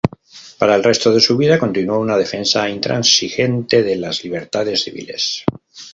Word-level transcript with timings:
Para 0.57 0.73
el 0.73 0.83
resto 0.83 1.13
de 1.13 1.19
su 1.19 1.37
vida 1.37 1.59
continuó 1.59 1.99
una 1.99 2.17
defensa 2.17 2.67
intransigente 2.67 3.83
de 3.83 3.97
las 3.97 4.23
libertades 4.23 4.85
civiles. 4.85 5.43